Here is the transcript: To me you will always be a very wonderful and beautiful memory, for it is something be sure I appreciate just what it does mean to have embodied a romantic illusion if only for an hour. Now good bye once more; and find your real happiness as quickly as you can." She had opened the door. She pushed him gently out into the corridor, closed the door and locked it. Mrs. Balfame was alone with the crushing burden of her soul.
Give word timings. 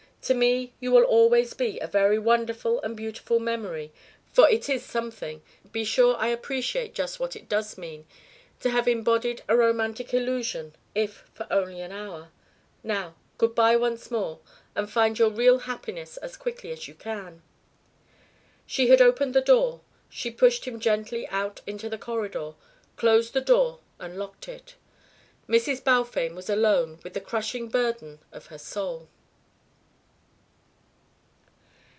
To 0.25 0.35
me 0.35 0.71
you 0.79 0.91
will 0.91 1.03
always 1.03 1.55
be 1.55 1.79
a 1.79 1.87
very 1.87 2.19
wonderful 2.19 2.79
and 2.83 2.95
beautiful 2.95 3.39
memory, 3.39 3.91
for 4.31 4.47
it 4.47 4.69
is 4.69 4.85
something 4.85 5.41
be 5.71 5.83
sure 5.83 6.15
I 6.15 6.27
appreciate 6.27 6.93
just 6.93 7.19
what 7.19 7.35
it 7.35 7.49
does 7.49 7.75
mean 7.75 8.05
to 8.59 8.69
have 8.69 8.87
embodied 8.87 9.41
a 9.49 9.57
romantic 9.57 10.13
illusion 10.13 10.75
if 10.93 11.23
only 11.49 11.77
for 11.77 11.81
an 11.81 11.91
hour. 11.91 12.29
Now 12.83 13.15
good 13.39 13.55
bye 13.55 13.75
once 13.75 14.11
more; 14.11 14.39
and 14.75 14.87
find 14.89 15.17
your 15.17 15.31
real 15.31 15.57
happiness 15.57 16.17
as 16.17 16.37
quickly 16.37 16.71
as 16.71 16.87
you 16.87 16.93
can." 16.93 17.41
She 18.67 18.89
had 18.89 19.01
opened 19.01 19.33
the 19.33 19.41
door. 19.41 19.81
She 20.07 20.29
pushed 20.29 20.65
him 20.65 20.79
gently 20.79 21.27
out 21.29 21.61
into 21.65 21.89
the 21.89 21.97
corridor, 21.97 22.53
closed 22.95 23.33
the 23.33 23.41
door 23.41 23.79
and 23.99 24.19
locked 24.19 24.47
it. 24.47 24.75
Mrs. 25.49 25.83
Balfame 25.83 26.35
was 26.35 26.47
alone 26.47 26.99
with 27.03 27.13
the 27.15 27.21
crushing 27.21 27.69
burden 27.69 28.19
of 28.31 28.45
her 28.47 28.59
soul. 28.59 29.09